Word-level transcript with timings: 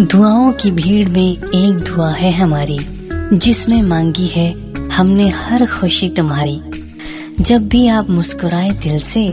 दुआओं 0.00 0.52
की 0.52 0.70
भीड़ 0.70 1.08
में 1.08 1.32
एक 1.32 1.78
दुआ 1.78 2.10
है 2.10 2.32
हमारी, 2.32 2.78
जिसमें 3.32 3.82
मांगी 3.82 4.26
है, 4.26 4.74
हमने 4.88 5.28
हर 5.28 5.66
खुशी 5.66 6.08
तुम्हारी। 6.08 6.60
जब 7.40 7.68
भी 7.68 7.86
आप 7.88 8.10
मुस्कुराए 8.10 8.70
दिल 8.70 8.98
से, 8.98 9.32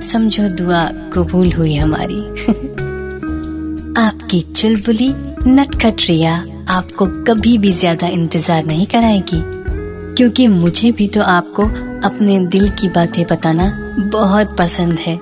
समझो 0.00 0.48
दुआ 0.48 0.84
कबूल 1.12 1.52
हुई 1.52 1.74
हमारी। 1.74 2.14
आपकी 4.00 4.40
चुलबुली 4.40 5.12
नटखट 5.46 5.96
रिया 6.08 6.46
आपको 6.68 7.06
कभी 7.06 7.58
भी 7.58 7.72
ज़्यादा 7.72 8.06
इंतज़ार 8.06 8.64
नहीं 8.64 8.86
कराएगी, 8.86 9.42
क्योंकि 10.14 10.48
मुझे 10.48 10.92
भी 10.92 11.08
तो 11.08 11.22
आपको 11.22 11.64
अपने 12.08 12.38
दिल 12.46 12.70
की 12.70 12.88
बातें 12.88 13.24
बताना 13.26 13.70
बहुत 13.98 14.56
पसंद 14.56 14.98
है। 14.98 15.16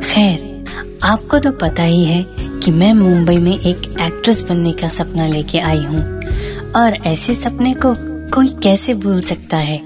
खैर, 0.00 0.64
आपको 1.02 1.38
तो 1.38 1.50
पता 1.52 1.82
ही 1.82 2.04
है 2.04 2.43
कि 2.64 2.70
मैं 2.70 2.94
मुंबई 2.94 3.36
में 3.36 3.52
एक 3.52 3.96
एक्ट्रेस 4.00 4.40
बनने 4.40 4.72
का 4.72 4.88
सपना 4.88 5.26
लेके 5.26 5.58
आई 5.58 5.84
हूँ। 5.84 6.00
और 6.76 6.94
ऐसे 7.06 7.34
सपने 7.34 7.74
को 7.74 7.94
कोई 8.34 8.48
कैसे 8.48 8.94
भूल 8.94 9.20
सकता 9.20 9.56
है? 9.56 9.78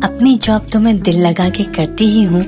अपनी 0.00 0.34
जॉब 0.36 0.66
तो 0.72 0.80
मैं 0.80 1.00
दिल 1.02 1.26
लगा 1.26 1.48
के 1.48 1.64
करती 1.64 2.04
ही 2.04 2.22
हूँ, 2.22 2.42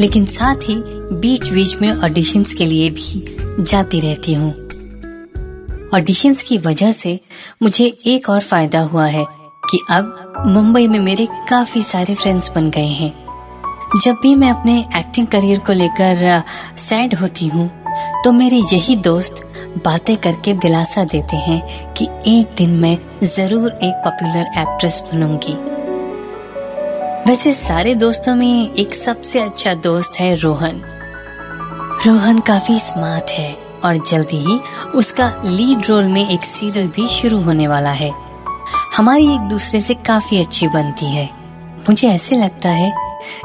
लेकिन 0.00 0.24
साथ 0.24 0.56
ही 0.56 0.76
बीच 1.20 1.48
बीच 1.48 1.76
में 1.76 1.92
ऑडिशंस 1.92 2.54
के 2.54 2.66
लिए 2.66 2.90
भी 2.90 3.36
जाती 3.60 4.00
रहती 4.00 4.34
हूँ। 4.34 4.50
ऑडिशंस 5.94 6.42
की 6.42 6.58
वजह 6.58 6.92
से 6.92 7.20
मुझे 7.62 7.96
एक 8.06 8.30
और 8.30 8.40
फ़ायदा 8.40 8.80
हुआ 8.80 9.06
है 9.06 9.24
कि 9.70 9.78
अब 9.90 10.44
मुंबई 10.46 10.88
में 10.88 10.98
मेरे 10.98 11.28
काफ़ी 11.48 11.82
सारे 11.82 12.14
फ्रेंड्स 12.14 12.50
बन 12.54 12.70
गए 12.70 12.86
हैं। 12.86 13.12
जब 14.02 14.16
भी 14.22 14.34
मैं 14.34 14.50
अपने 14.50 14.78
एक्टिंग 14.96 15.26
करियर 15.26 15.58
को 15.58 15.72
लेकर 15.72 16.42
सैड 16.76 17.14
होती 17.14 17.46
हूँ 17.46 17.77
तो 18.28 18.32
मेरे 18.32 18.56
यही 18.72 18.94
दोस्त 18.96 19.34
बातें 19.84 20.16
करके 20.16 20.52
दिलासा 20.54 21.04
देते 21.04 21.36
हैं 21.36 21.92
कि 21.92 22.08
एक 22.26 22.54
दिन 22.58 22.70
मैं 22.70 22.96
ज़रूर 23.24 23.70
एक 23.72 24.02
पॉपुलर 24.04 24.50
एक्ट्रेस 24.58 25.00
बनूँगी। 25.12 25.52
वैसे 27.30 27.52
सारे 27.52 27.94
दोस्तों 27.94 28.34
में 28.34 28.74
एक 28.74 28.94
सबसे 28.94 29.40
अच्छा 29.40 29.74
दोस्त 29.74 30.20
है 30.20 30.34
रोहन। 30.34 30.82
रोहन 32.06 32.38
काफ़ी 32.40 32.78
स्मार्ट 32.78 33.30
है 33.30 33.52
और 33.84 33.96
जल्दी 33.96 34.44
ही 34.44 34.58
उसका 34.94 35.30
लीड 35.44 35.86
रोल 35.86 36.04
में 36.04 36.28
एक 36.28 36.44
सीरियल 36.44 36.88
भी 36.88 37.08
शुरू 37.08 37.40
होने 37.40 37.68
वाला 37.68 37.92
है। 37.92 38.12
हमारी 38.96 39.34
एक 39.34 39.48
दूसरे 39.48 39.80
से 39.80 39.94
काफ़ी 40.06 40.40
अच्छी 40.40 40.68
बनती 40.68 41.06
है। 41.06 41.28
मुझे 41.88 42.08
ऐसे 42.08 42.36
लगता 42.36 42.68
है 42.68 42.92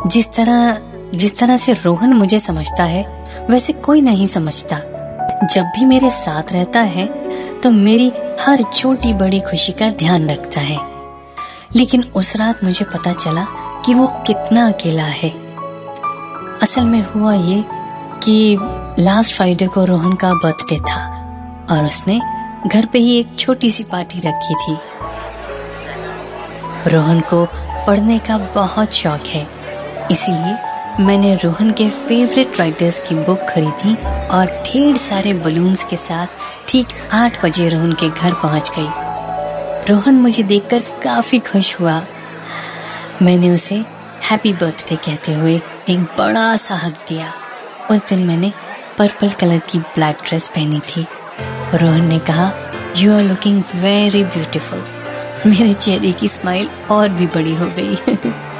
जिस 0.08 0.34
तरह 0.34 0.78
जिस 1.14 1.38
तरह 1.38 1.58
से 1.58 1.74
रोहन 1.74 2.14
मुझे 2.14 2.40
समझता 2.40 2.84
है 2.84 3.23
वैसे 3.50 3.74
कोई 3.74 4.02
नहीं 4.02 4.26
समझता। 4.26 4.78
जब 5.46 5.72
भी 5.76 5.86
मेरे 5.86 6.10
साथ 6.12 6.52
रहता 6.54 6.80
है 6.80 7.06
तो 7.62 7.72
मेरी 7.72 8.12
हर 8.42 8.62
छोटी 8.64 9.14
बड़ी 9.14 9.40
खुशी 9.40 9.72
का 9.72 9.90
ध्यान 9.90 10.30
रखता 10.30 10.60
है। 10.60 10.78
लेकिन 11.76 12.04
उस 12.16 12.36
रात 12.36 12.64
मुझे 12.64 12.86
पता 12.86 13.14
चला 13.14 13.46
कि 13.86 13.94
वो 13.94 14.08
कितना 14.28 14.68
अकेला 14.68 15.04
है। 15.04 15.30
असल 16.62 16.86
में 16.86 17.02
हुआ 17.06 17.34
ये 17.34 17.64
कि 18.24 18.58
लास्ट 19.00 19.36
फ्राइडे 19.36 19.68
को 19.68 19.86
रोहन 19.86 20.14
का 20.16 20.34
बर्थडे 20.34 20.80
था 20.80 21.06
और 21.72 21.86
उसने 21.86 22.20
घर 22.68 22.86
पे 22.86 23.00
ही 23.00 23.20
एक 23.20 23.38
छोटी 23.40 23.72
सी 23.72 23.84
पार्टी 23.84 24.20
रखी 24.20 24.56
थी। 24.56 24.78
रोहन 26.88 27.20
को 27.34 27.46
पढ़ने 27.88 28.20
का 28.20 28.38
बहुत 28.56 28.94
शौक 28.94 29.28
है, 29.28 29.48
इसीलिए 30.12 30.56
मैंने 31.00 31.36
रोहन 31.36 31.72
के 31.72 31.90
फेवरेट 31.90 32.60
राइटर्स 32.60 33.00
की 33.00 33.16
बुक 33.16 33.40
खरीदी 33.40 33.96
और 34.28 34.46
ढेर 34.46 34.96
सारे 34.96 35.34
बलून्स 35.34 35.84
के 35.84 35.98
साथ 35.98 36.28
ठीक 36.68 36.88
आठ 37.14 37.46
बजे 37.46 37.70
रोहन 37.70 37.94
के 37.94 38.10
घर 38.10 38.34
पहुँच 38.34 38.72
गई। 38.80 38.90
रोहन 39.90 40.16
मुझे 40.16 40.44
देखकर 40.44 40.80
काफ़ी 40.80 41.40
खुश 41.40 41.80
हुआ। 41.80 42.06
मैंने 43.22 43.50
उसे 43.50 43.76
हैप्पी 44.32 44.54
बर्थडे 44.54 44.96
कहते 44.96 45.34
हुए 45.34 45.62
एक 45.90 46.00
बड़ा 46.00 46.56
सा 46.56 46.76
हक 46.76 46.94
दिया। 47.10 47.34
उस 47.92 48.08
दिन 48.08 48.20
मैंने 48.20 48.54
पर्पल 48.98 49.30
कलर 49.30 49.60
की 49.60 49.80
ब्लैक 49.80 50.18
ड्रेस 50.26 50.48
पहनी 50.48 50.80
थी। 50.80 51.08
रोहन 51.76 52.06
ने 52.06 52.20
कहा 52.20 52.54
you 52.98 53.18
are 53.18 53.24
looking 53.24 53.64
very 53.76 54.24
beautiful 54.24 54.86
मेरे 55.48 55.74
चेहरे 55.74 56.12
की 56.12 56.28
स्माइल 56.28 56.70
और 56.92 57.10
भी 57.10 57.28
बड़ी 57.28 57.56
हो 57.56 57.66
गई। 57.66 57.98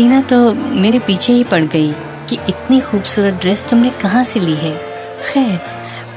टीना 0.00 0.20
तो 0.22 0.36
मेरे 0.54 0.98
पीछे 0.98 1.32
ही 1.32 1.42
पड़ 1.44 1.64
गई 1.64 1.90
कि 2.28 2.36
इतनी 2.48 2.80
खूबसूरत 2.80 3.34
ड्रेस 3.34 3.64
तुमने 3.70 3.90
कहाँ 4.02 4.22
से 4.24 4.40
ली 4.40 4.54
है? 4.54 4.72
खैर, 5.22 5.58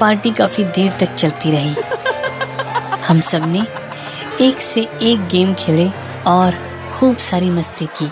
पार्टी 0.00 0.30
काफ़ी 0.30 0.64
देर 0.66 0.92
तक 1.00 1.14
चलती 1.14 1.50
रही। 1.50 1.74
हम 3.08 3.20
सबने 3.20 3.66
एक 4.40 4.60
से 4.60 4.86
एक 5.02 5.26
गेम 5.28 5.52
खेले 5.54 5.88
और 6.26 6.54
खूब 6.92 7.16
सारी 7.16 7.50
मस्ती 7.50 7.86
की। 7.98 8.08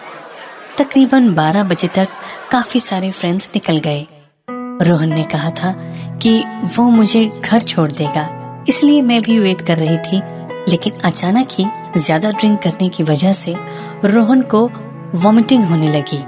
तकरीबन 0.79 1.33
12 1.35 1.65
बजे 1.65 1.89
तक 1.89 2.21
काफ़ी 2.51 2.81
सारे 2.81 3.11
फ्रेंड्स 3.13 3.51
निकल 3.55 3.79
गए। 3.79 4.07
रोहन 4.83 5.15
ने 5.15 5.25
कहा 5.33 5.51
था 5.53 5.75
कि 6.23 6.39
वो 6.77 6.89
मुझे 6.91 7.27
घर 7.41 7.63
छोड़ 7.65 7.91
देगा, 7.93 8.29
इसलिए 8.69 9.03
मैं 9.03 9.23
भी 9.23 9.39
वेट 9.39 9.67
कर 9.67 9.79
रही 9.79 9.99
थी, 10.01 10.23
लेकिन 10.71 11.01
अचानक 11.05 11.49
ही 11.53 11.67
ज़्यादा 11.97 12.31
ड्रिंक 12.31 12.63
करने 12.63 12.89
की 12.89 13.03
वजह 13.05 13.33
से 13.35 13.57
रोहन 14.07 14.43
को 14.55 14.71
वॉमिटिंग 15.15 15.65
होने 15.65 15.89
लगी। 15.89 16.19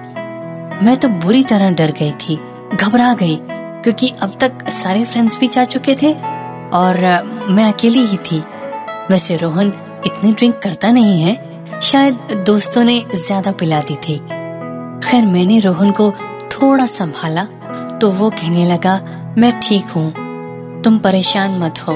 मैं 0.85 0.97
तो 0.97 1.09
बुरी 1.09 1.43
तरह 1.45 1.71
डर 1.71 1.91
गई 1.91 2.11
थी, 2.21 2.37
घबरा 2.75 3.13
गई, 3.15 3.39
क्योंकि 3.83 4.09
अब 4.23 4.37
तक 4.41 4.69
सारे 4.73 5.05
फ्रेंड्स 5.05 5.39
भी 5.39 5.47
जा 5.47 5.65
चुके 5.67 5.95
थे 6.03 6.13
और 6.75 6.99
मैं 7.49 7.65
अकेली 7.65 8.05
ही 8.07 8.17
थी। 8.27 8.43
वैसे 9.11 9.37
रोहन 9.37 9.73
इतनी 10.07 10.33
ड्रिंक 10.33 10.59
करता 10.59 10.91
नहीं 10.91 11.23
है, 11.23 11.81
शायद 11.83 12.43
दोस्तों 12.47 12.85
ने 12.85 13.01
ज़्यादा 13.17 13.53
पिला 13.53 13.81
दी 13.81 13.97
थी। 13.99 14.19
खैर, 15.01 15.25
मैंने 15.25 15.59
रोहन 15.61 15.91
को 15.91 16.11
थोड़ा 16.53 16.87
संभाला 16.87 17.45
तो 17.99 18.11
वो 18.11 18.31
कहने 18.31 18.67
लगा, 18.67 19.01
मैं 19.39 19.59
ठीक 19.61 19.85
हूँ, 19.87 20.11
तुम 20.83 20.99
परेशान 20.99 21.59
मत 21.59 21.79
हो। 21.81 21.95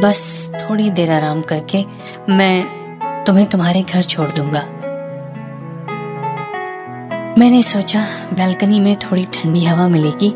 बस 0.00 0.52
थोड़ी 0.56 0.90
देर 0.90 1.12
आराम 1.12 1.40
करके 1.42 1.84
मैं 2.30 3.24
तुम्हें 3.24 3.46
तुम्हारे 3.46 3.82
घर 3.84 4.02
छोड़ 4.04 4.28
दूँगा। 4.28 4.64
मैंने 7.38 7.62
सोचा, 7.62 8.00
बालकनी 8.32 8.78
में 8.80 8.96
थोड़ी 8.98 9.24
ठंडी 9.24 9.64
हवा 9.64 9.86
मिलेगी 9.88 10.30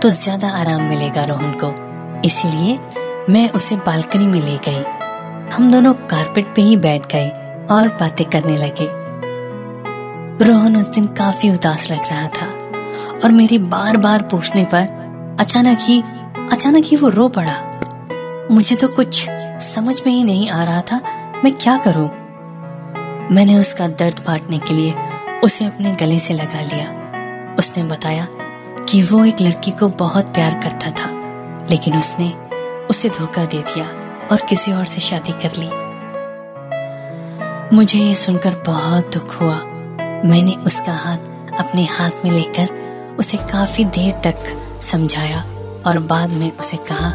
तो 0.00 0.08
ज़्यादा 0.10 0.48
आराम 0.50 0.82
मिलेगा 0.82 1.24
रोहन 1.24 1.52
को। 1.62 1.68
इसलिए 2.26 2.78
मैं 3.30 3.48
उसे 3.50 3.76
बालकनी 3.76 4.26
में 4.26 4.38
ले 4.40 4.56
गई। 4.68 4.82
हम 5.54 5.70
दोनों 5.72 5.92
कारपेट 6.10 6.54
पे 6.56 6.62
ही 6.62 6.76
बैठ 6.76 7.06
गए 7.12 7.28
और 7.70 7.88
बातें 8.00 8.24
करने 8.26 8.56
लगे। 8.56 8.88
रोहन 10.44 10.76
उस 10.76 10.86
दिन 10.86 11.06
काफ़ी 11.14 11.50
उदास 11.50 11.90
लग 11.90 12.08
रहा 12.10 12.26
था 12.30 12.46
और 13.24 13.32
मेरी 13.32 13.58
बार 13.68 13.96
बार 13.96 14.22
पूछने 14.22 14.64
पर 14.64 15.36
अचानक 15.40 15.78
ही 15.80 16.00
अचानक 16.52 16.84
ही 16.84 16.96
वो 16.96 17.08
रो 17.10 17.28
पड़ा। 17.28 17.56
मुझे 18.50 18.76
तो 18.76 18.88
कुछ 18.88 19.24
समझ 19.64 20.00
में 20.06 20.12
ही 20.12 20.22
नहीं 20.24 20.48
आ 20.50 20.62
रहा 20.64 20.80
था, 20.82 21.00
मैं 21.44 21.54
क्या 21.54 21.76
करूँ? 21.78 22.08
मैंने 23.32 23.58
उसका 23.58 23.88
दर्द 23.88 24.22
बांटने 24.26 24.58
के 24.58 24.74
लिए 24.74 24.94
उसे 25.44 25.64
अपने 25.64 25.90
गले 25.96 26.18
से 26.18 26.34
लगा 26.34 26.60
लिया। 26.62 27.54
उसने 27.58 27.82
बताया 27.84 28.26
कि 28.84 29.02
वो 29.02 29.24
एक 29.24 29.40
लड़की 29.40 29.70
को 29.70 29.88
बहुत 29.98 30.24
प्यार 30.34 30.54
करता 30.62 30.90
था, 30.90 31.10
लेकिन 31.70 31.98
उसने 31.98 32.32
उसे 32.86 33.08
धोखा 33.08 33.44
दे 33.44 33.58
दिया 33.64 33.84
और 34.30 34.46
किसी 34.48 34.72
और 34.72 34.84
से 34.84 35.00
शादी 35.00 35.32
कर 35.44 35.56
ली। 35.58 35.70
मुझे 37.76 37.98
ये 37.98 38.14
सुनकर 38.14 38.54
बहुत 38.66 39.12
दुख 39.14 39.40
हुआ। 39.40 39.56
मैंने 40.24 40.54
उसका 40.66 40.92
हाथ 40.94 41.52
अपने 41.58 41.84
हाथ 41.86 42.24
में 42.24 42.30
लेकर 42.30 43.16
उसे 43.18 43.38
काफ़ी 43.52 43.84
देर 43.86 44.14
तक 44.24 44.36
समझाया 44.82 45.44
और 45.86 45.98
बाद 45.98 46.30
में 46.30 46.50
उसे 46.52 46.76
कहा, 46.90 47.10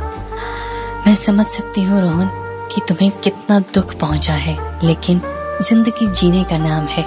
मैं 1.07 1.15
समझ 1.15 1.45
सकती 1.45 1.81
हूँ 1.81 2.01
रोहन 2.01 2.29
कि 2.71 2.81
तुम्हें 2.87 3.11
कितना 3.23 3.59
दुख 3.73 3.93
पहुँचा 3.99 4.33
है, 4.35 4.57
लेकिन 4.83 5.21
ज़िंदगी 5.61 6.07
जीने 6.11 6.43
का 6.43 6.57
नाम 6.57 6.85
है। 6.87 7.05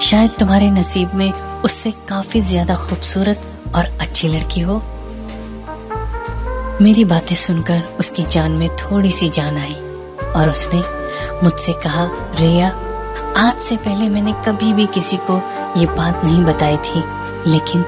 शायद 0.00 0.30
तुम्हारे 0.30 0.70
नसीब 0.70 1.14
में 1.14 1.30
उससे 1.64 1.90
काफ़ी 2.08 2.40
ज़्यादा 2.40 2.74
खूबसूरत 2.76 3.42
और 3.76 3.84
अच्छी 4.00 4.28
लड़की 4.28 4.60
हो। 4.60 4.76
मेरी 6.82 7.04
बातें 7.04 7.34
सुनकर 7.36 7.82
उसकी 8.00 8.22
जान 8.22 8.52
में 8.52 8.68
थोड़ी 8.76 9.10
सी 9.10 9.28
जान 9.28 9.58
आई 9.58 9.74
और 10.32 10.50
उसने 10.50 10.82
मुझसे 11.42 11.72
कहा, 11.72 12.04
रिया, 12.40 12.68
आज 13.36 13.58
से 13.58 13.76
पहले 13.76 14.08
मैंने 14.08 14.32
कभी 14.46 14.72
भी 14.72 14.86
किसी 14.86 15.16
को 15.30 15.36
ये 15.80 15.86
बात 15.86 16.24
नहीं 16.24 16.44
बताई 16.44 16.76
थी, 16.76 17.02
लेकिन 17.46 17.84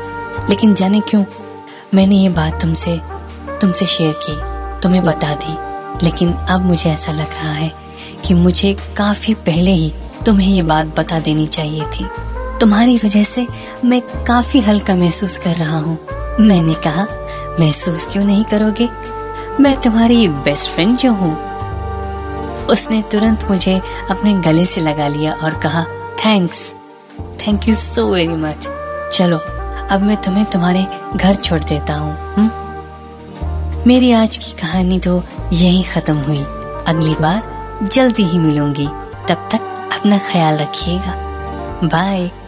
लेकिन 0.51 0.75
जाने 0.75 1.01
क्यों? 1.01 1.25
मैंने 1.95 2.17
ये 2.17 2.29
बात 2.29 2.61
तुमसे 2.63 3.01
तुमसे 3.61 3.87
शेयर 3.87 4.15
की, 4.27 4.37
तुम्हें 4.83 5.05
बता 5.05 5.35
दी, 5.35 5.57
लेकिन 6.05 6.33
अब 6.33 6.61
मुझे 6.61 6.91
ऐसा 6.91 7.13
लग 7.13 7.33
रहा 7.33 7.53
है 7.53 7.73
कि 8.27 8.35
मुझे 8.35 8.77
काफ़ी 8.97 9.35
पहले 9.35 9.71
ही 9.71 9.93
तुम्हें 10.27 10.49
ये 10.49 10.63
बात 10.63 10.87
बता 10.99 11.19
देनी 11.21 11.47
चाहिए 11.47 11.85
थी। 11.91 12.07
तुम्हारी 12.61 12.97
वजह 13.05 13.23
से 13.23 13.47
मैं 13.85 14.01
काफ़ी 14.27 14.61
हल्का 14.61 14.95
महसूस 14.95 15.39
कर 15.39 15.55
रहा 15.57 15.79
हूँ। 15.79 15.99
मैंने 16.41 16.75
कहा, 16.87 17.07
महसूस 17.61 18.07
क्यों 18.07 18.25
नहीं 18.25 18.45
करोगे? 18.45 18.89
मैं 19.61 19.77
तुम्हारी 19.81 20.27
बेस्ट 20.29 20.71
फ्रेंड 20.71 20.97
जो 20.97 21.13
हूँ। 21.13 21.33
उसने 22.67 23.03
तुरंत 23.13 23.45
मुझे 23.51 23.81
अपने 24.11 24.35
गले 24.43 24.65
से 24.65 24.81
लगा 24.81 25.09
लिया 25.09 25.33
और 25.35 25.59
कहा 25.61 25.85
thanks 26.25 26.73
thank 27.41 27.69
you 27.69 27.75
so 27.75 28.07
very 28.07 28.37
much 28.37 28.69
चलो, 29.13 29.37
अब 29.91 30.03
मैं 30.03 30.17
तुम्हें 30.17 30.45
तुम्हारे 30.45 30.87
घर 31.17 31.35
छोड़ 31.35 31.61
देता 31.61 31.95
हूँ 31.95 32.51
मेरी 33.87 34.13
आज 34.13 34.37
की 34.37 34.53
कहानी 34.53 34.99
तो 34.99 35.23
यही 35.53 35.83
खत्म 35.85 36.17
हुई। 36.19 36.43
अगली 36.89 37.15
बार 37.21 37.43
जल्दी 37.85 38.23
ही 38.23 38.39
मिलूँगी। 38.39 38.87
तब 39.29 39.49
तक 39.53 39.70
अपना 40.01 40.19
ख्याल 40.19 40.57
रखिएगा। 40.57 41.15
बाय। 41.85 42.40